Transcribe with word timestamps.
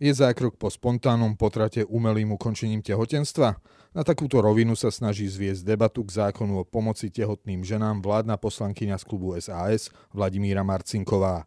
Je 0.00 0.08
zákrok 0.16 0.56
po 0.56 0.72
spontánnom 0.72 1.36
potrate 1.36 1.84
umelým 1.84 2.32
ukončením 2.32 2.80
tehotenstva? 2.80 3.60
Na 3.92 4.00
takúto 4.00 4.40
rovinu 4.40 4.72
sa 4.72 4.88
snaží 4.88 5.28
zviesť 5.28 5.76
debatu 5.76 6.00
k 6.08 6.24
zákonu 6.24 6.56
o 6.56 6.64
pomoci 6.64 7.12
tehotným 7.12 7.60
ženám 7.60 8.00
vládna 8.00 8.40
poslankyňa 8.40 8.96
z 8.96 9.04
klubu 9.04 9.36
SAS 9.36 9.92
Vladimíra 10.16 10.64
Marcinková. 10.64 11.44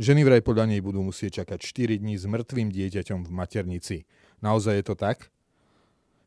Ženy 0.00 0.24
vraj 0.24 0.40
podľa 0.40 0.72
nej 0.72 0.80
budú 0.80 1.04
musieť 1.04 1.44
čakať 1.44 1.60
4 1.60 2.00
dní 2.00 2.16
s 2.16 2.24
mŕtvým 2.24 2.72
dieťaťom 2.72 3.20
v 3.28 3.30
maternici. 3.36 4.08
Naozaj 4.40 4.80
je 4.80 4.84
to 4.88 4.96
tak? 4.96 5.28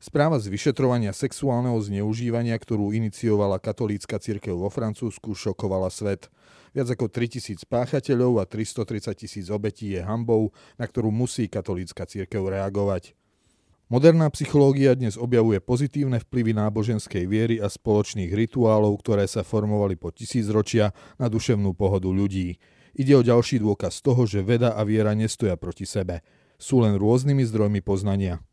Správa 0.04 0.36
z 0.36 0.52
vyšetrovania 0.52 1.16
sexuálneho 1.16 1.80
zneužívania, 1.80 2.60
ktorú 2.60 2.92
iniciovala 2.92 3.56
katolícka 3.56 4.20
cirkev 4.20 4.60
vo 4.60 4.68
Francúzsku, 4.68 5.32
šokovala 5.32 5.88
svet. 5.88 6.28
Viac 6.76 6.92
ako 6.92 7.08
3000 7.08 7.64
páchateľov 7.64 8.44
a 8.44 8.44
330 8.44 9.16
tisíc 9.16 9.48
obetí 9.48 9.96
je 9.96 10.04
hambou, 10.04 10.52
na 10.76 10.91
ktorú 10.91 11.08
musí 11.08 11.48
katolícka 11.48 12.04
církev 12.04 12.44
reagovať. 12.44 13.16
Moderná 13.88 14.27
psychológia 14.36 14.91
dnes 14.91 15.16
objavuje 15.16 15.63
pozitívne 15.63 16.20
vplyvy 16.20 16.52
náboženskej 16.52 17.24
viery 17.24 17.63
a 17.63 17.72
spoločných 17.72 18.35
rituálov, 18.35 18.99
ktoré 18.99 19.24
sa 19.24 19.48
formovali 19.48 19.96
po 19.96 20.12
tisícročia 20.12 20.91
na 21.16 21.32
duševnú 21.32 21.72
pohodu 21.80 22.12
ľudí. 22.12 22.60
Ide 22.91 23.16
o 23.16 23.24
ďalší 23.24 23.63
dôkaz 23.63 24.04
toho, 24.04 24.27
že 24.27 24.44
veda 24.44 24.76
a 24.76 24.84
viera 24.84 25.16
nestoja 25.16 25.55
proti 25.55 25.88
sebe. 25.88 26.20
Sú 26.60 26.84
len 26.84 26.99
rôznymi 26.99 27.48
zdrojmi 27.48 27.80
poznania. 27.80 28.44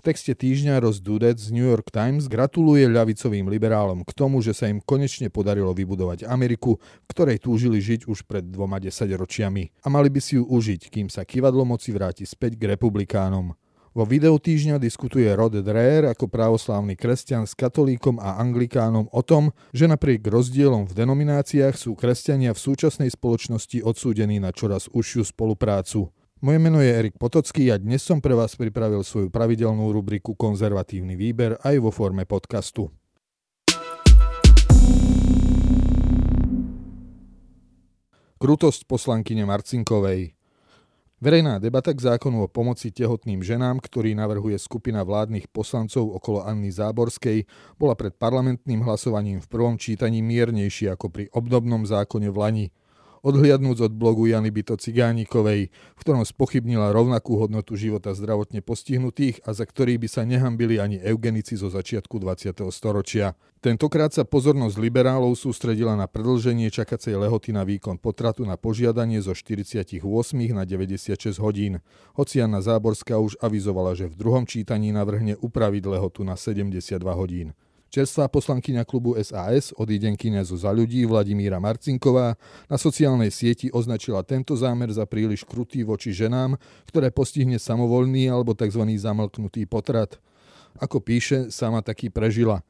V 0.00 0.08
texte 0.08 0.32
týždňa 0.32 0.80
Ross 0.80 0.96
Dudet 1.04 1.36
z 1.36 1.52
New 1.52 1.68
York 1.68 1.92
Times 1.92 2.24
gratuluje 2.24 2.88
ľavicovým 2.88 3.52
liberálom 3.52 4.00
k 4.00 4.16
tomu, 4.16 4.40
že 4.40 4.56
sa 4.56 4.64
im 4.64 4.80
konečne 4.80 5.28
podarilo 5.28 5.76
vybudovať 5.76 6.24
Ameriku, 6.24 6.80
v 6.80 7.10
ktorej 7.12 7.36
túžili 7.36 7.84
žiť 7.84 8.08
už 8.08 8.24
pred 8.24 8.40
dvoma 8.48 8.80
desaťročiami. 8.80 9.84
A 9.84 9.92
mali 9.92 10.08
by 10.08 10.16
si 10.24 10.40
ju 10.40 10.48
užiť, 10.48 10.88
kým 10.88 11.12
sa 11.12 11.28
kivadlo 11.28 11.68
moci 11.68 11.92
vráti 11.92 12.24
späť 12.24 12.56
k 12.56 12.72
republikánom. 12.72 13.52
Vo 13.92 14.08
videu 14.08 14.32
týždňa 14.40 14.80
diskutuje 14.80 15.28
Rod 15.36 15.60
Dreher 15.60 16.08
ako 16.08 16.32
pravoslávny 16.32 16.96
kresťan 16.96 17.44
s 17.44 17.52
katolíkom 17.52 18.24
a 18.24 18.40
anglikánom 18.40 19.12
o 19.12 19.20
tom, 19.20 19.52
že 19.76 19.84
napriek 19.84 20.24
rozdielom 20.24 20.88
v 20.88 20.96
denomináciách 20.96 21.76
sú 21.76 21.92
kresťania 21.92 22.56
v 22.56 22.62
súčasnej 22.72 23.12
spoločnosti 23.12 23.84
odsúdení 23.84 24.40
na 24.40 24.48
čoraz 24.48 24.88
užšiu 24.88 25.28
spoluprácu. 25.28 26.08
Moje 26.40 26.56
meno 26.56 26.80
je 26.80 26.88
Erik 26.88 27.20
Potocký 27.20 27.68
a 27.68 27.76
dnes 27.76 28.00
som 28.00 28.16
pre 28.16 28.32
vás 28.32 28.56
pripravil 28.56 29.04
svoju 29.04 29.28
pravidelnú 29.28 29.92
rubriku 29.92 30.32
Konzervatívny 30.32 31.12
výber 31.12 31.60
aj 31.60 31.76
vo 31.76 31.92
forme 31.92 32.24
podcastu. 32.24 32.88
Krutosť 38.40 38.88
poslankyne 38.88 39.44
Marcinkovej 39.44 40.32
Verejná 41.20 41.60
debata 41.60 41.92
k 41.92 42.08
zákonu 42.08 42.48
o 42.48 42.48
pomoci 42.48 42.88
tehotným 42.88 43.44
ženám, 43.44 43.76
ktorý 43.76 44.16
navrhuje 44.16 44.56
skupina 44.56 45.04
vládnych 45.04 45.52
poslancov 45.52 46.08
okolo 46.08 46.48
Anny 46.48 46.72
Záborskej, 46.72 47.44
bola 47.76 47.92
pred 47.92 48.16
parlamentným 48.16 48.80
hlasovaním 48.80 49.44
v 49.44 49.50
prvom 49.52 49.76
čítaní 49.76 50.24
miernejšia 50.24 50.96
ako 50.96 51.12
pri 51.12 51.28
obdobnom 51.36 51.84
zákone 51.84 52.32
v 52.32 52.38
Lani– 52.40 52.66
odhliadnúc 53.22 53.80
od 53.80 53.92
blogu 53.92 54.26
Jany 54.26 54.50
Byto 54.50 54.76
Cigánikovej, 54.76 55.68
v 55.70 56.00
ktorom 56.00 56.24
spochybnila 56.24 56.92
rovnakú 56.92 57.36
hodnotu 57.36 57.76
života 57.76 58.16
zdravotne 58.16 58.64
postihnutých 58.64 59.44
a 59.44 59.52
za 59.52 59.68
ktorý 59.68 60.00
by 60.00 60.08
sa 60.08 60.22
nehambili 60.24 60.80
ani 60.80 61.00
eugenici 61.00 61.56
zo 61.56 61.68
začiatku 61.68 62.16
20. 62.16 62.56
storočia. 62.72 63.36
Tentokrát 63.60 64.08
sa 64.08 64.24
pozornosť 64.24 64.80
liberálov 64.80 65.36
sústredila 65.36 65.92
na 65.92 66.08
predlženie 66.08 66.72
čakacej 66.72 67.12
lehoty 67.20 67.52
na 67.52 67.60
výkon 67.60 68.00
potratu 68.00 68.48
na 68.48 68.56
požiadanie 68.56 69.20
zo 69.20 69.36
48 69.36 70.00
na 70.56 70.64
96 70.64 71.36
hodín. 71.44 71.84
Hoci 72.16 72.40
Jana 72.40 72.64
Záborská 72.64 73.20
už 73.20 73.36
avizovala, 73.36 73.92
že 73.92 74.08
v 74.08 74.16
druhom 74.16 74.48
čítaní 74.48 74.96
navrhne 74.96 75.36
upraviť 75.36 75.84
lehotu 75.84 76.24
na 76.24 76.40
72 76.40 76.96
hodín. 77.12 77.52
Čerstvá 77.90 78.30
poslankyňa 78.30 78.86
klubu 78.86 79.18
SAS, 79.18 79.74
odídenkyňa 79.74 80.46
zo 80.46 80.54
za 80.54 80.70
ľudí 80.70 81.02
Vladimíra 81.10 81.58
Marcinková, 81.58 82.38
na 82.70 82.78
sociálnej 82.78 83.34
sieti 83.34 83.66
označila 83.74 84.22
tento 84.22 84.54
zámer 84.54 84.94
za 84.94 85.02
príliš 85.10 85.42
krutý 85.42 85.82
voči 85.82 86.14
ženám, 86.14 86.54
ktoré 86.86 87.10
postihne 87.10 87.58
samovolný 87.58 88.30
alebo 88.30 88.54
tzv. 88.54 88.86
zamlknutý 88.94 89.66
potrat. 89.66 90.22
Ako 90.78 91.02
píše, 91.02 91.50
sama 91.50 91.82
taký 91.82 92.14
prežila. 92.14 92.62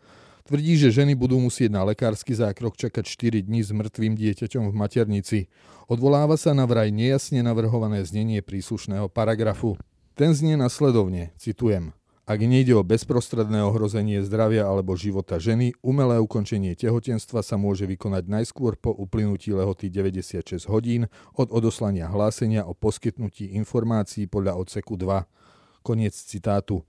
Tvrdí, 0.49 0.81
že 0.81 0.89
ženy 0.89 1.13
budú 1.13 1.37
musieť 1.37 1.69
na 1.69 1.85
lekársky 1.85 2.33
zákrok 2.33 2.81
čakať 2.81 3.05
4 3.05 3.45
dní 3.45 3.61
s 3.61 3.77
mŕtvým 3.77 4.17
dieťaťom 4.17 4.73
v 4.73 4.75
maternici. 4.75 5.39
Odvoláva 5.85 6.41
sa 6.41 6.57
na 6.57 6.65
vraj 6.65 6.89
nejasne 6.89 7.45
navrhované 7.45 8.01
znenie 8.09 8.41
príslušného 8.41 9.13
paragrafu. 9.13 9.77
Ten 10.17 10.33
znie 10.33 10.57
nasledovne, 10.57 11.37
citujem. 11.37 11.93
Ak 12.31 12.39
nejde 12.39 12.79
o 12.79 12.87
bezprostredné 12.87 13.59
ohrozenie 13.67 14.23
zdravia 14.23 14.63
alebo 14.63 14.95
života 14.95 15.43
ženy, 15.43 15.75
umelé 15.83 16.23
ukončenie 16.23 16.79
tehotenstva 16.79 17.43
sa 17.43 17.59
môže 17.59 17.91
vykonať 17.91 18.31
najskôr 18.31 18.79
po 18.79 18.95
uplynutí 18.95 19.51
lehoty 19.51 19.91
96 19.91 20.63
hodín 20.71 21.11
od 21.35 21.51
odoslania 21.51 22.07
hlásenia 22.07 22.63
o 22.63 22.71
poskytnutí 22.71 23.59
informácií 23.59 24.31
podľa 24.31 24.63
odseku 24.63 24.95
2. 24.95 25.27
Koniec 25.83 26.15
citátu. 26.15 26.87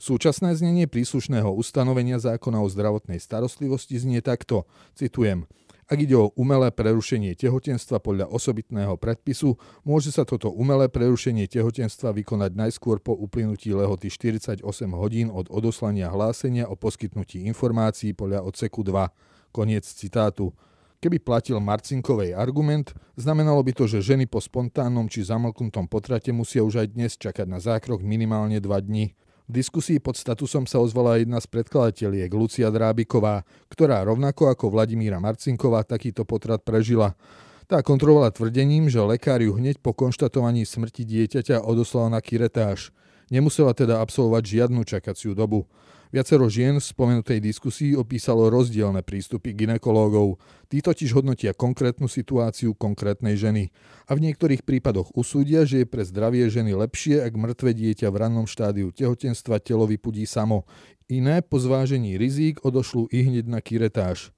Súčasné 0.00 0.56
znenie 0.56 0.88
príslušného 0.88 1.52
ustanovenia 1.52 2.16
zákona 2.16 2.64
o 2.64 2.66
zdravotnej 2.72 3.20
starostlivosti 3.20 4.00
znie 4.00 4.24
takto, 4.24 4.64
citujem– 4.96 5.44
ak 5.92 6.08
ide 6.08 6.16
o 6.16 6.32
umelé 6.40 6.72
prerušenie 6.72 7.36
tehotenstva 7.36 8.00
podľa 8.00 8.32
osobitného 8.32 8.96
predpisu, 8.96 9.60
môže 9.84 10.08
sa 10.08 10.24
toto 10.24 10.48
umelé 10.48 10.88
prerušenie 10.88 11.44
tehotenstva 11.44 12.16
vykonať 12.16 12.56
najskôr 12.56 12.96
po 13.04 13.12
uplynutí 13.12 13.76
lehoty 13.76 14.08
48 14.08 14.64
hodín 14.96 15.28
od 15.28 15.52
odoslania 15.52 16.08
hlásenia 16.08 16.64
o 16.64 16.80
poskytnutí 16.80 17.44
informácií 17.44 18.16
podľa 18.16 18.40
odseku 18.40 18.80
2. 18.80 19.52
Koniec 19.52 19.84
citátu. 19.84 20.56
Keby 21.04 21.20
platil 21.20 21.60
Marcinkovej 21.60 22.32
argument, 22.32 22.96
znamenalo 23.20 23.60
by 23.60 23.76
to, 23.76 23.84
že 23.84 24.16
ženy 24.16 24.24
po 24.24 24.40
spontánnom 24.40 25.12
či 25.12 25.28
zamlknutom 25.28 25.92
potrate 25.92 26.32
musia 26.32 26.64
už 26.64 26.88
aj 26.88 26.88
dnes 26.96 27.12
čakať 27.20 27.44
na 27.44 27.60
zákrok 27.60 28.00
minimálne 28.00 28.64
2 28.64 28.88
dní. 28.88 29.12
V 29.50 29.58
diskusii 29.58 29.98
pod 29.98 30.14
statusom 30.14 30.70
sa 30.70 30.78
ozvala 30.78 31.18
jedna 31.18 31.42
z 31.42 31.50
predkladateľiek, 31.50 32.30
Lucia 32.30 32.70
Drábiková, 32.70 33.42
ktorá 33.66 34.06
rovnako 34.06 34.54
ako 34.54 34.70
Vladimíra 34.70 35.18
Marcinková 35.18 35.82
takýto 35.82 36.22
potrat 36.22 36.62
prežila. 36.62 37.18
Tá 37.66 37.82
kontrolovala 37.82 38.30
tvrdením, 38.30 38.86
že 38.86 39.02
lekár 39.02 39.42
ju 39.42 39.56
hneď 39.58 39.82
po 39.82 39.96
konštatovaní 39.96 40.62
smrti 40.62 41.02
dieťaťa 41.02 41.64
odoslal 41.64 42.12
na 42.12 42.22
kiretáž. 42.22 42.94
Nemusela 43.32 43.72
teda 43.72 43.98
absolvovať 44.04 44.42
žiadnu 44.44 44.84
čakaciu 44.84 45.32
dobu. 45.32 45.66
Viacero 46.12 46.44
žien 46.44 46.76
v 46.76 46.84
spomenutej 46.84 47.40
diskusii 47.40 47.96
opísalo 47.96 48.52
rozdielne 48.52 49.00
prístupy 49.00 49.56
ginekológov. 49.56 50.36
Tí 50.68 50.84
totiž 50.84 51.16
hodnotia 51.16 51.56
konkrétnu 51.56 52.04
situáciu 52.04 52.76
konkrétnej 52.76 53.32
ženy. 53.40 53.72
A 54.04 54.12
v 54.12 54.28
niektorých 54.28 54.60
prípadoch 54.60 55.08
usúdia, 55.16 55.64
že 55.64 55.82
je 55.82 55.86
pre 55.88 56.04
zdravie 56.04 56.52
ženy 56.52 56.76
lepšie, 56.76 57.24
ak 57.24 57.32
mŕtve 57.32 57.72
dieťa 57.72 58.12
v 58.12 58.28
rannom 58.28 58.44
štádiu 58.44 58.92
tehotenstva 58.92 59.56
telo 59.64 59.88
vypudí 59.88 60.28
samo. 60.28 60.68
Iné 61.08 61.40
po 61.40 61.56
zvážení 61.56 62.20
rizík 62.20 62.60
odošľú 62.60 63.08
i 63.08 63.18
hneď 63.32 63.48
na 63.48 63.64
kiretáž. 63.64 64.36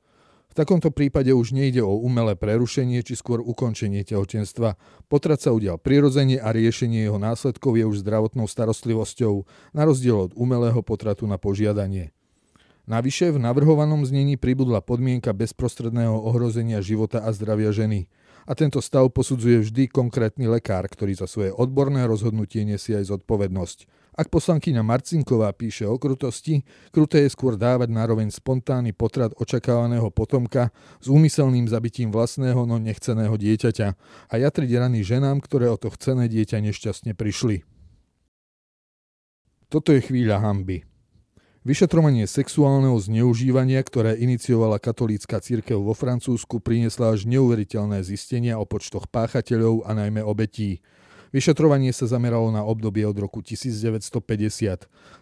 V 0.55 0.63
takomto 0.63 0.95
prípade 0.95 1.35
už 1.35 1.51
nejde 1.51 1.83
o 1.83 1.99
umelé 1.99 2.39
prerušenie 2.39 3.03
či 3.03 3.19
skôr 3.19 3.43
ukončenie 3.43 4.07
tehotenstva. 4.07 4.79
Potrat 5.11 5.43
sa 5.43 5.51
udial 5.51 5.83
prirodzene 5.83 6.39
a 6.39 6.55
riešenie 6.55 7.11
jeho 7.11 7.19
následkov 7.19 7.75
je 7.75 7.83
už 7.83 8.07
zdravotnou 8.07 8.47
starostlivosťou, 8.47 9.51
na 9.75 9.83
rozdiel 9.83 10.31
od 10.31 10.33
umelého 10.39 10.79
potratu 10.87 11.27
na 11.27 11.43
požiadanie. 11.43 12.15
Navyše 12.87 13.35
v 13.35 13.43
navrhovanom 13.43 14.07
znení 14.07 14.39
pribudla 14.39 14.79
podmienka 14.79 15.35
bezprostredného 15.35 16.23
ohrozenia 16.23 16.79
života 16.79 17.27
a 17.27 17.35
zdravia 17.35 17.75
ženy– 17.75 18.07
a 18.45 18.53
tento 18.53 18.81
stav 18.85 19.09
posudzuje 19.11 19.65
vždy 19.65 19.89
konkrétny 19.89 20.49
lekár, 20.49 20.85
ktorý 20.89 21.17
za 21.17 21.29
svoje 21.29 21.51
odborné 21.53 22.05
rozhodnutie 22.05 22.65
nesie 22.65 22.97
aj 22.97 23.13
zodpovednosť. 23.13 23.79
Ak 24.15 24.31
poslankyňa 24.31 24.87
Marcinková 24.87 25.51
píše 25.51 25.91
o 25.91 25.99
krutosti, 25.99 26.63
kruté 26.95 27.27
je 27.27 27.35
skôr 27.35 27.59
dávať 27.59 27.91
nároveň 27.91 28.31
spontánny 28.31 28.95
potrat 28.95 29.35
očakávaného 29.35 30.07
potomka 30.15 30.71
s 31.03 31.11
úmyselným 31.11 31.67
zabitím 31.67 32.15
vlastného, 32.15 32.63
no 32.63 32.79
nechceného 32.79 33.35
dieťaťa 33.35 33.89
a 34.31 34.35
jatriť 34.39 34.71
rany 34.79 35.03
ženám, 35.03 35.43
ktoré 35.43 35.67
o 35.67 35.75
to 35.75 35.91
chcené 35.91 36.31
dieťa 36.31 36.63
nešťastne 36.63 37.19
prišli. 37.19 37.67
Toto 39.67 39.91
je 39.91 39.99
chvíľa 39.99 40.39
hamby. 40.39 40.87
Vyšetrovanie 41.65 42.29
sexuálneho 42.29 42.93
zneužívania, 43.01 43.81
ktoré 43.81 44.21
iniciovala 44.21 44.77
katolícka 44.77 45.41
církev 45.41 45.81
vo 45.81 45.97
Francúzsku, 45.97 46.61
priniesla 46.61 47.17
až 47.17 47.25
neuveriteľné 47.25 48.05
zistenia 48.05 48.61
o 48.61 48.69
počtoch 48.69 49.09
páchateľov 49.09 49.89
a 49.89 49.97
najmä 49.97 50.21
obetí. 50.21 50.85
Vyšetrovanie 51.33 51.89
sa 51.97 52.05
zameralo 52.05 52.53
na 52.53 52.61
obdobie 52.61 53.09
od 53.09 53.17
roku 53.17 53.41
1950. 53.41 54.13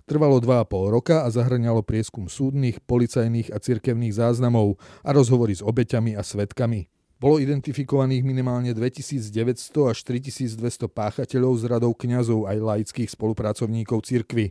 Trvalo 0.03 0.43
2,5 0.43 0.91
roka 0.91 1.23
a 1.23 1.31
zahrňalo 1.31 1.87
prieskum 1.87 2.27
súdnych, 2.27 2.83
policajných 2.91 3.55
a 3.55 3.63
cirkevných 3.63 4.11
záznamov 4.11 4.83
a 5.07 5.15
rozhovory 5.15 5.55
s 5.55 5.63
obeťami 5.63 6.19
a 6.19 6.27
svetkami. 6.27 6.91
Bolo 7.23 7.39
identifikovaných 7.39 8.27
minimálne 8.27 8.75
2900 8.75 9.95
až 9.95 9.99
3200 10.11 10.91
páchateľov 10.91 11.55
z 11.55 11.71
radov 11.71 11.95
kňazov 11.95 12.51
aj 12.51 12.59
laických 12.59 13.15
spolupracovníkov 13.15 14.03
cirkvy. 14.03 14.51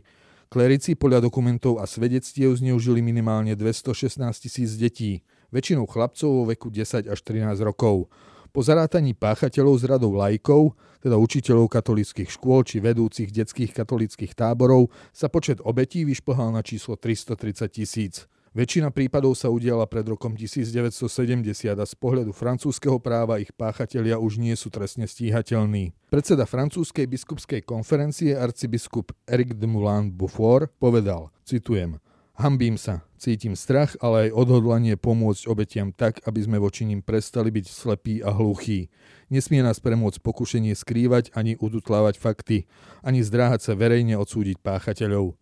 Klerici 0.52 0.92
podľa 0.92 1.32
dokumentov 1.32 1.80
a 1.80 1.88
svedectiev 1.88 2.52
zneužili 2.52 3.00
minimálne 3.00 3.56
216 3.56 4.20
tisíc 4.36 4.76
detí, 4.76 5.24
väčšinou 5.48 5.88
chlapcov 5.88 6.28
vo 6.28 6.44
veku 6.44 6.68
10 6.68 7.08
až 7.08 7.18
13 7.24 7.56
rokov. 7.64 8.12
Po 8.52 8.60
zarátaní 8.60 9.16
páchateľov 9.16 9.80
z 9.80 9.88
radov 9.88 10.12
lajkov, 10.12 10.76
teda 11.00 11.16
učiteľov 11.16 11.72
katolických 11.72 12.28
škôl 12.28 12.68
či 12.68 12.84
vedúcich 12.84 13.32
detských 13.32 13.72
katolických 13.72 14.36
táborov, 14.36 14.92
sa 15.16 15.32
počet 15.32 15.56
obetí 15.64 16.04
vyšplhal 16.04 16.52
na 16.52 16.60
číslo 16.60 17.00
330 17.00 17.72
tisíc. 17.72 18.28
Väčšina 18.52 18.92
prípadov 18.92 19.32
sa 19.32 19.48
udiala 19.48 19.88
pred 19.88 20.04
rokom 20.04 20.36
1970 20.36 21.72
a 21.72 21.86
z 21.88 21.94
pohľadu 21.96 22.36
francúzského 22.36 23.00
práva 23.00 23.40
ich 23.40 23.48
páchatelia 23.48 24.20
už 24.20 24.36
nie 24.36 24.52
sú 24.60 24.68
trestne 24.68 25.08
stíhateľní. 25.08 25.96
Predseda 26.12 26.44
francúzskej 26.44 27.08
biskupskej 27.08 27.64
konferencie 27.64 28.36
arcibiskup 28.36 29.16
Eric 29.24 29.56
de 29.56 29.64
Moulin 29.64 30.12
Beaufort 30.12 30.68
povedal, 30.76 31.32
citujem, 31.48 31.96
Hambím 32.36 32.76
sa, 32.76 33.04
cítim 33.16 33.56
strach, 33.56 33.96
ale 34.04 34.28
aj 34.28 34.36
odhodlanie 34.36 35.00
pomôcť 35.00 35.48
obetiam 35.48 35.88
tak, 35.88 36.20
aby 36.28 36.44
sme 36.44 36.60
voči 36.60 36.84
ním 36.84 37.00
prestali 37.00 37.48
byť 37.48 37.66
slepí 37.68 38.20
a 38.20 38.32
hluchí. 38.32 38.92
Nesmie 39.32 39.64
nás 39.64 39.80
premôcť 39.80 40.20
pokušenie 40.20 40.76
skrývať 40.76 41.32
ani 41.32 41.56
udutlávať 41.56 42.20
fakty, 42.20 42.68
ani 43.00 43.24
zdráhať 43.24 43.64
sa 43.64 43.72
verejne 43.72 44.16
odsúdiť 44.20 44.60
páchateľov. 44.60 45.40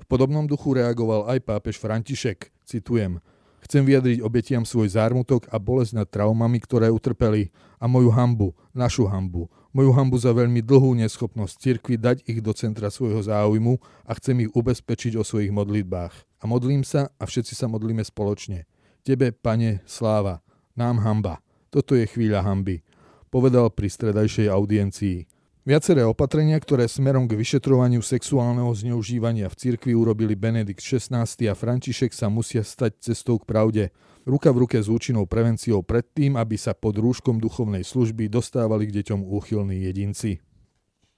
V 0.00 0.04
podobnom 0.04 0.44
duchu 0.44 0.76
reagoval 0.76 1.26
aj 1.30 1.42
pápež 1.42 1.80
František. 1.80 2.52
Citujem. 2.66 3.22
Chcem 3.66 3.82
vyjadriť 3.82 4.22
obetiam 4.22 4.62
svoj 4.62 4.94
zármutok 4.94 5.50
a 5.50 5.58
bolesť 5.58 5.98
nad 5.98 6.06
traumami, 6.06 6.62
ktoré 6.62 6.86
utrpeli 6.86 7.50
a 7.82 7.90
moju 7.90 8.14
hambu, 8.14 8.54
našu 8.70 9.10
hambu, 9.10 9.50
moju 9.74 9.90
hambu 9.90 10.16
za 10.22 10.30
veľmi 10.30 10.62
dlhú 10.62 10.94
neschopnosť 10.94 11.54
cirkvi 11.58 11.98
dať 11.98 12.22
ich 12.30 12.38
do 12.38 12.54
centra 12.54 12.94
svojho 12.94 13.18
záujmu 13.26 13.76
a 14.06 14.14
chcem 14.16 14.46
ich 14.46 14.50
ubezpečiť 14.54 15.18
o 15.18 15.26
svojich 15.26 15.50
modlitbách. 15.50 16.14
A 16.14 16.44
modlím 16.46 16.86
sa 16.86 17.10
a 17.18 17.26
všetci 17.26 17.58
sa 17.58 17.66
modlíme 17.66 18.06
spoločne. 18.06 18.70
Tebe, 19.02 19.34
pane, 19.34 19.82
sláva, 19.82 20.46
nám 20.78 21.02
hamba. 21.02 21.42
Toto 21.68 21.98
je 21.98 22.06
chvíľa 22.06 22.46
hamby, 22.46 22.86
povedal 23.28 23.68
pri 23.74 23.90
stredajšej 23.90 24.46
audiencii. 24.46 25.35
Viaceré 25.66 26.06
opatrenia, 26.06 26.62
ktoré 26.62 26.86
smerom 26.86 27.26
k 27.26 27.34
vyšetrovaniu 27.34 27.98
sexuálneho 27.98 28.70
zneužívania 28.70 29.50
v 29.50 29.58
cirkvi 29.58 29.98
urobili 29.98 30.38
Benedikt 30.38 30.78
XVI 30.78 31.26
a 31.26 31.58
František 31.58 32.14
sa 32.14 32.30
musia 32.30 32.62
stať 32.62 33.02
cestou 33.02 33.42
k 33.42 33.50
pravde. 33.50 33.84
Ruka 34.30 34.54
v 34.54 34.62
ruke 34.62 34.78
s 34.78 34.86
účinnou 34.86 35.26
prevenciou 35.26 35.82
predtým, 35.82 36.38
aby 36.38 36.54
sa 36.54 36.70
pod 36.70 37.02
rúškom 37.02 37.42
duchovnej 37.42 37.82
služby 37.82 38.30
dostávali 38.30 38.86
k 38.86 39.02
deťom 39.02 39.26
úchylní 39.26 39.90
jedinci. 39.90 40.38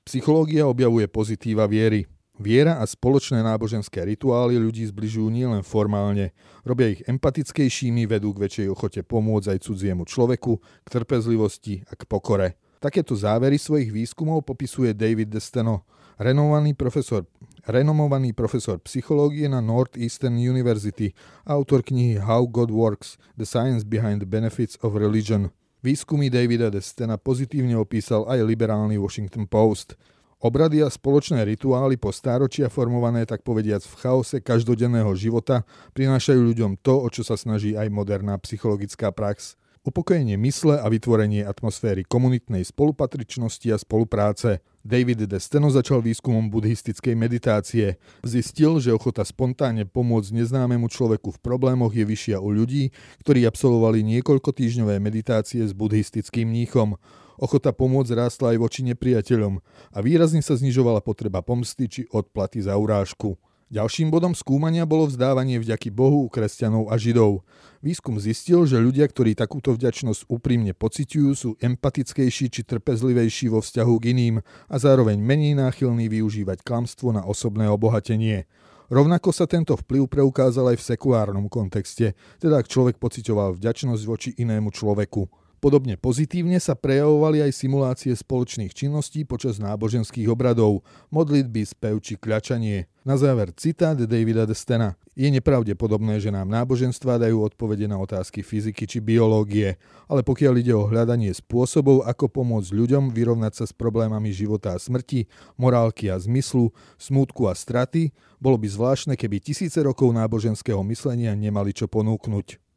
Psychológia 0.08 0.64
objavuje 0.64 1.12
pozitíva 1.12 1.68
viery. 1.68 2.08
Viera 2.40 2.80
a 2.80 2.88
spoločné 2.88 3.44
náboženské 3.44 4.00
rituály 4.00 4.56
ľudí 4.56 4.88
zbližujú 4.88 5.28
nielen 5.28 5.60
formálne, 5.60 6.32
robia 6.64 6.96
ich 6.96 7.04
empatickejšími, 7.04 8.08
vedú 8.08 8.32
k 8.32 8.48
väčšej 8.48 8.72
ochote 8.72 9.00
pomôcť 9.04 9.52
aj 9.52 9.58
cudziemu 9.60 10.08
človeku, 10.08 10.56
k 10.56 10.88
trpezlivosti 10.88 11.84
a 11.84 11.92
k 11.92 12.08
pokore. 12.08 12.56
Takéto 12.78 13.18
závery 13.18 13.58
svojich 13.58 13.90
výskumov 13.90 14.46
popisuje 14.46 14.94
David 14.94 15.34
Desteno, 15.34 15.82
renomovaný 16.14 16.78
profesor, 16.78 17.26
renomovaný 17.66 18.30
profesor 18.30 18.78
psychológie 18.86 19.50
na 19.50 19.58
Northeastern 19.58 20.38
University, 20.38 21.10
autor 21.42 21.82
knihy 21.82 22.22
How 22.22 22.46
God 22.46 22.70
Works– 22.70 23.18
The 23.38 23.42
Science 23.42 23.82
Behind 23.82 24.22
the 24.22 24.30
Benefits 24.30 24.78
of 24.86 24.94
Religion. 24.94 25.50
Výskumy 25.82 26.30
Davida 26.30 26.70
Destena 26.70 27.18
pozitívne 27.18 27.74
opísal 27.74 28.22
aj 28.30 28.46
liberálny 28.46 28.94
Washington 28.94 29.50
Post. 29.50 29.98
Obrady 30.38 30.78
a 30.78 30.86
spoločné 30.86 31.42
rituály 31.42 31.98
po 31.98 32.14
stáročia 32.14 32.70
formované 32.70 33.26
tak 33.26 33.42
povediac 33.42 33.82
v 33.82 33.94
chaose 33.98 34.38
každodenného 34.38 35.10
života 35.18 35.66
prinášajú 35.98 36.54
ľuďom 36.54 36.78
to, 36.78 36.94
o 36.94 37.10
čo 37.10 37.26
sa 37.26 37.34
snaží 37.34 37.74
aj 37.74 37.90
moderná 37.90 38.38
psychologická 38.38 39.10
prax– 39.10 39.58
upokojenie 39.88 40.36
mysle 40.36 40.76
a 40.76 40.86
vytvorenie 40.92 41.48
atmosféry 41.48 42.04
komunitnej 42.04 42.60
spolupatričnosti 42.62 43.64
a 43.72 43.80
spolupráce. 43.80 44.60
David 44.84 45.24
de 45.24 45.40
Steno 45.40 45.72
začal 45.72 46.04
výskumom 46.04 46.52
buddhistickej 46.52 47.16
meditácie. 47.16 47.96
Zistil, 48.20 48.78
že 48.78 48.92
ochota 48.92 49.24
spontánne 49.24 49.88
pomôcť 49.88 50.44
neznámemu 50.44 50.86
človeku 50.92 51.34
v 51.34 51.42
problémoch 51.42 51.96
je 51.96 52.04
vyššia 52.04 52.38
u 52.38 52.52
ľudí, 52.52 52.92
ktorí 53.24 53.48
absolvovali 53.48 54.04
niekoľko 54.04 54.52
týždňové 54.52 55.00
meditácie 55.00 55.64
s 55.64 55.72
buddhistickým 55.72 56.48
mníchom. 56.48 57.00
Ochota 57.40 57.72
pomôcť 57.72 58.12
rástla 58.18 58.52
aj 58.54 58.58
voči 58.60 58.80
nepriateľom 58.84 59.62
a 59.94 59.98
výrazne 60.04 60.42
sa 60.44 60.58
znižovala 60.58 61.00
potreba 61.00 61.40
pomsty 61.40 61.86
či 61.88 62.00
odplaty 62.10 62.60
za 62.60 62.76
urážku. 62.76 63.40
Ďalším 63.68 64.08
bodom 64.08 64.32
skúmania 64.32 64.88
bolo 64.88 65.04
vzdávanie 65.04 65.60
vďaky 65.60 65.92
Bohu 65.92 66.24
u 66.24 66.32
kresťanov 66.32 66.88
a 66.88 66.96
Židov. 66.96 67.44
Výskum 67.84 68.16
zistil, 68.16 68.64
že 68.64 68.80
ľudia, 68.80 69.04
ktorí 69.04 69.36
takúto 69.36 69.76
vďačnosť 69.76 70.24
úprimne 70.24 70.72
pociťujú, 70.72 71.30
sú 71.36 71.50
empatickejší 71.60 72.48
či 72.48 72.64
trpezlivejší 72.64 73.52
vo 73.52 73.60
vzťahu 73.60 73.94
k 74.00 74.04
iným 74.16 74.36
a 74.72 74.76
zároveň 74.80 75.20
menej 75.20 75.52
náchylní 75.60 76.08
využívať 76.08 76.64
klamstvo 76.64 77.12
na 77.12 77.28
osobné 77.28 77.68
obohatenie. 77.68 78.48
Rovnako 78.88 79.36
sa 79.36 79.44
tento 79.44 79.76
vplyv 79.76 80.08
preukázal 80.08 80.72
aj 80.72 80.80
v 80.80 80.86
sekulárnom 80.88 81.44
kontexte, 81.52 82.16
teda 82.40 82.64
ak 82.64 82.72
človek 82.72 82.96
pocitoval 82.96 83.52
vďačnosť 83.52 84.02
voči 84.08 84.32
inému 84.40 84.72
človeku. 84.72 85.28
Podobne 85.58 85.98
pozitívne 85.98 86.62
sa 86.62 86.78
prejavovali 86.78 87.42
aj 87.42 87.50
simulácie 87.50 88.14
spoločných 88.14 88.70
činností 88.70 89.26
počas 89.26 89.58
náboženských 89.58 90.30
obradov, 90.30 90.86
modlitby, 91.10 91.66
spev 91.66 91.98
či 91.98 92.14
kľačanie. 92.14 92.86
Na 93.02 93.18
záver 93.18 93.50
citát 93.58 93.98
Davida 93.98 94.46
Destena. 94.46 94.94
Je 95.18 95.26
nepravdepodobné, 95.26 96.22
že 96.22 96.30
nám 96.30 96.46
náboženstva 96.46 97.18
dajú 97.18 97.42
odpovede 97.42 97.90
na 97.90 97.98
otázky 97.98 98.46
fyziky 98.46 98.86
či 98.86 99.02
biológie, 99.02 99.74
ale 100.06 100.22
pokiaľ 100.22 100.54
ide 100.62 100.70
o 100.78 100.86
hľadanie 100.86 101.34
spôsobov, 101.34 102.06
ako 102.06 102.30
pomôcť 102.30 102.70
ľuďom 102.70 103.10
vyrovnať 103.10 103.52
sa 103.58 103.64
s 103.66 103.74
problémami 103.74 104.30
života 104.30 104.78
a 104.78 104.78
smrti, 104.78 105.26
morálky 105.58 106.06
a 106.06 106.22
zmyslu, 106.22 106.70
smútku 107.02 107.50
a 107.50 107.58
straty, 107.58 108.14
bolo 108.38 108.62
by 108.62 108.70
zvláštne, 108.70 109.18
keby 109.18 109.42
tisíce 109.42 109.82
rokov 109.82 110.14
náboženského 110.14 110.78
myslenia 110.86 111.34
nemali 111.34 111.74
čo 111.74 111.90
ponúknuť. 111.90 112.67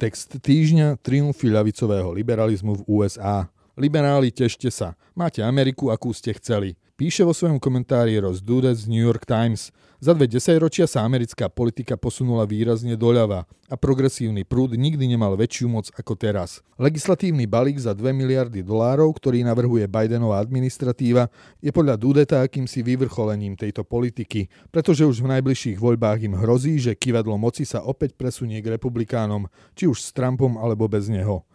Text 0.00 0.40
týždňa 0.40 0.96
triumfy 1.04 1.52
ľavicového 1.52 2.16
liberalizmu 2.16 2.80
v 2.80 2.82
USA. 2.88 3.52
Liberáli, 3.76 4.32
tešte 4.32 4.72
sa. 4.72 4.96
Máte 5.12 5.44
Ameriku, 5.44 5.92
akú 5.92 6.08
ste 6.16 6.32
chceli. 6.40 6.72
Píše 7.00 7.24
vo 7.24 7.32
svojom 7.32 7.56
komentári 7.56 8.20
Ross 8.20 8.44
Dudet 8.44 8.76
z 8.76 8.84
New 8.84 9.00
York 9.00 9.24
Times. 9.24 9.72
Za 10.04 10.12
dve 10.12 10.28
desaťročia 10.28 10.84
sa 10.84 11.00
americká 11.00 11.48
politika 11.48 11.96
posunula 11.96 12.44
výrazne 12.44 12.92
doľava 12.92 13.48
a 13.72 13.74
progresívny 13.80 14.44
prúd 14.44 14.76
nikdy 14.76 15.08
nemal 15.08 15.32
väčšiu 15.32 15.64
moc 15.72 15.88
ako 15.96 16.12
teraz. 16.12 16.60
Legislatívny 16.76 17.48
balík 17.48 17.80
za 17.80 17.96
2 17.96 18.04
miliardy 18.12 18.60
dolárov, 18.60 19.16
ktorý 19.16 19.40
navrhuje 19.48 19.88
Bidenová 19.88 20.44
administratíva, 20.44 21.32
je 21.64 21.72
podľa 21.72 21.96
Dudeta 21.96 22.44
akýmsi 22.44 22.84
vyvrcholením 22.84 23.56
tejto 23.56 23.80
politiky, 23.80 24.52
pretože 24.68 25.08
už 25.08 25.24
v 25.24 25.40
najbližších 25.40 25.80
voľbách 25.80 26.20
im 26.20 26.36
hrozí, 26.36 26.76
že 26.76 26.92
kivadlo 26.92 27.40
moci 27.40 27.64
sa 27.64 27.80
opäť 27.80 28.12
presunie 28.12 28.60
k 28.60 28.76
republikánom, 28.76 29.48
či 29.72 29.88
už 29.88 30.04
s 30.04 30.12
Trumpom 30.12 30.60
alebo 30.60 30.84
bez 30.84 31.08
neho. 31.08 31.48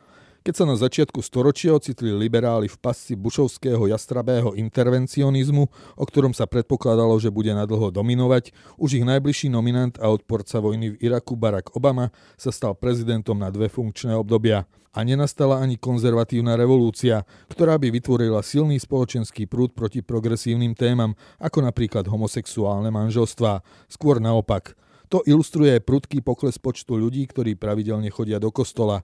Keď 0.45 0.53
sa 0.61 0.69
na 0.69 0.77
začiatku 0.77 1.25
storočia 1.25 1.73
ocitli 1.73 2.13
liberáli 2.13 2.69
v 2.69 2.77
pasci 2.77 3.17
bušovského 3.17 3.89
jastrabého 3.89 4.53
intervencionizmu, 4.53 5.63
o 5.97 6.03
ktorom 6.05 6.37
sa 6.37 6.45
predpokladalo, 6.45 7.17
že 7.17 7.33
bude 7.33 7.49
nadlho 7.49 7.89
dominovať, 7.89 8.53
už 8.77 9.01
ich 9.01 9.05
najbližší 9.09 9.49
nominant 9.49 9.97
a 9.97 10.13
odporca 10.13 10.61
vojny 10.61 10.93
v 10.93 11.01
Iraku 11.01 11.33
Barack 11.33 11.73
Obama 11.73 12.13
sa 12.37 12.53
stal 12.53 12.77
prezidentom 12.77 13.41
na 13.41 13.49
dve 13.49 13.73
funkčné 13.73 14.13
obdobia. 14.13 14.69
A 14.93 15.01
nenastala 15.01 15.65
ani 15.65 15.81
konzervatívna 15.81 16.53
revolúcia, 16.53 17.25
ktorá 17.49 17.81
by 17.81 17.89
vytvorila 17.89 18.45
silný 18.45 18.77
spoločenský 18.77 19.49
prúd 19.49 19.73
proti 19.73 20.05
progresívnym 20.05 20.77
témam, 20.77 21.17
ako 21.41 21.65
napríklad 21.65 22.05
homosexuálne 22.05 22.93
manželstvá. 22.93 23.65
Skôr 23.89 24.21
naopak. 24.21 24.77
To 25.09 25.25
ilustruje 25.25 25.81
prudký 25.81 26.21
pokles 26.21 26.61
počtu 26.61 27.01
ľudí, 27.01 27.25
ktorí 27.25 27.57
pravidelne 27.57 28.13
chodia 28.13 28.37
do 28.37 28.53
kostola. 28.53 29.01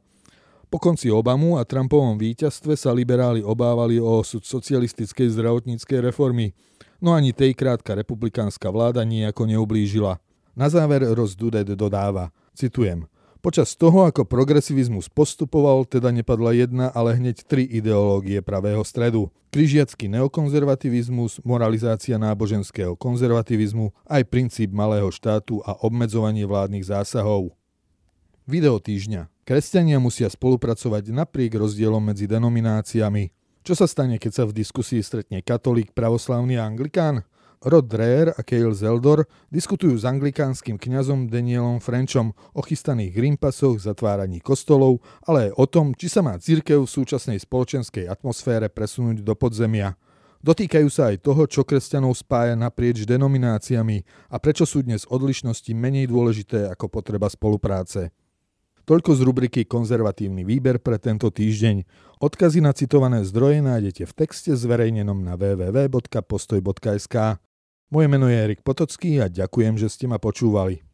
Po 0.71 0.79
konci 0.79 1.11
Obamu 1.11 1.59
a 1.59 1.67
Trumpovom 1.67 2.15
víťazstve 2.15 2.79
sa 2.79 2.95
liberáli 2.95 3.43
obávali 3.43 3.99
o 3.99 4.23
osud 4.23 4.47
socialistickej 4.47 5.35
zdravotníckej 5.35 5.99
reformy, 5.99 6.55
no 7.03 7.11
ani 7.11 7.35
tej 7.35 7.51
krátka 7.59 7.91
republikánska 7.91 8.71
vláda 8.71 9.03
nejako 9.03 9.51
neublížila. 9.51 10.23
Na 10.55 10.71
záver 10.71 11.03
Ross 11.11 11.35
Dudet 11.35 11.67
dodáva, 11.75 12.31
citujem, 12.55 13.03
Počas 13.41 13.73
toho, 13.73 14.05
ako 14.05 14.21
progresivizmus 14.21 15.09
postupoval, 15.09 15.89
teda 15.89 16.13
nepadla 16.13 16.53
jedna, 16.53 16.93
ale 16.93 17.17
hneď 17.17 17.41
tri 17.41 17.65
ideológie 17.65 18.37
pravého 18.37 18.85
stredu. 18.85 19.33
Križiacký 19.49 20.05
neokonzervativizmus, 20.13 21.41
moralizácia 21.41 22.21
náboženského 22.21 22.93
konzervativizmu, 22.93 23.97
aj 24.05 24.29
princíp 24.29 24.69
malého 24.69 25.09
štátu 25.09 25.57
a 25.65 25.73
obmedzovanie 25.81 26.45
vládnych 26.45 26.85
zásahov. 26.85 27.49
Video 28.49 28.81
týždňa. 28.81 29.45
Kresťania 29.45 30.01
musia 30.01 30.25
spolupracovať 30.25 31.13
napriek 31.13 31.61
rozdielom 31.61 32.01
medzi 32.01 32.25
denomináciami. 32.25 33.29
Čo 33.61 33.77
sa 33.77 33.85
stane, 33.85 34.17
keď 34.17 34.31
sa 34.33 34.43
v 34.49 34.57
diskusii 34.57 35.05
stretne 35.05 35.45
katolík, 35.45 35.93
pravoslavný 35.93 36.57
a 36.57 36.65
anglikán? 36.65 37.21
Rod 37.61 37.85
Dreher 37.85 38.33
a 38.33 38.41
Cale 38.41 38.73
Zeldor 38.73 39.29
diskutujú 39.53 39.93
s 39.93 40.09
anglikánskym 40.09 40.81
kňazom 40.81 41.29
Danielom 41.29 41.77
Frenchom 41.77 42.33
o 42.57 42.65
chystaných 42.65 43.13
grimpasoch, 43.13 43.77
zatváraní 43.77 44.41
kostolov, 44.41 45.05
ale 45.21 45.53
aj 45.53 45.61
o 45.61 45.65
tom, 45.69 45.93
či 45.93 46.09
sa 46.09 46.25
má 46.25 46.33
církev 46.41 46.81
v 46.81 46.89
súčasnej 46.89 47.37
spoločenskej 47.37 48.09
atmosfére 48.09 48.73
presunúť 48.73 49.21
do 49.21 49.37
podzemia. 49.37 49.93
Dotýkajú 50.41 50.89
sa 50.89 51.13
aj 51.13 51.21
toho, 51.21 51.45
čo 51.45 51.61
kresťanov 51.61 52.17
spája 52.17 52.57
naprieč 52.57 53.05
denomináciami 53.05 54.01
a 54.33 54.41
prečo 54.41 54.65
sú 54.65 54.81
dnes 54.81 55.05
odlišnosti 55.05 55.69
menej 55.77 56.09
dôležité 56.09 56.65
ako 56.73 56.89
potreba 56.89 57.29
spolupráce. 57.29 58.09
Toľko 58.83 59.11
z 59.13 59.21
rubriky 59.21 59.61
Konzervatívny 59.63 60.41
výber 60.43 60.81
pre 60.81 60.97
tento 60.97 61.29
týždeň. 61.31 61.85
Odkazy 62.19 62.59
na 62.59 62.73
citované 62.73 63.23
zdroje 63.25 63.61
nájdete 63.61 64.03
v 64.09 64.13
texte 64.13 64.51
zverejnenom 64.53 65.21
na 65.21 65.39
www.postoj.sk. 65.39 67.15
Moje 67.91 68.07
meno 68.07 68.27
je 68.31 68.37
Erik 68.37 68.61
Potocký 68.65 69.21
a 69.21 69.29
ďakujem, 69.29 69.77
že 69.77 69.89
ste 69.89 70.05
ma 70.09 70.17
počúvali. 70.17 70.90